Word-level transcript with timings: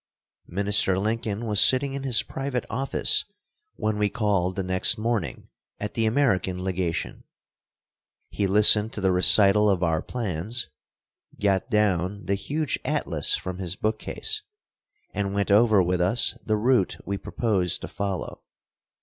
Minister 0.47 0.97
Lincoln 0.97 1.45
was 1.45 1.59
sitting 1.61 1.93
in 1.93 2.01
his 2.01 2.23
private 2.23 2.65
office 2.71 3.23
when 3.75 3.99
we 3.99 4.09
called 4.09 4.55
the 4.55 4.63
next 4.63 4.97
morning 4.97 5.47
at 5.79 5.91
I 5.91 5.93
the 5.93 6.05
American 6.07 6.63
legation. 6.63 7.23
He 8.31 8.47
listened 8.47 8.93
to 8.93 9.01
the 9.01 9.11
recital 9.11 9.69
of 9.69 9.83
our 9.83 10.01
plans, 10.01 10.71
got 11.39 11.69
down 11.69 12.25
the 12.25 12.33
huge 12.33 12.79
atlas 12.83 13.35
from 13.35 13.59
his 13.59 13.75
bookcase, 13.75 14.41
and 15.13 15.35
went 15.35 15.51
over 15.51 15.83
with 15.83 16.01
us 16.01 16.35
the 16.43 16.57
route 16.57 16.97
we 17.05 17.19
proposed 17.19 17.81
to 17.81 17.87
follow. 17.87 18.41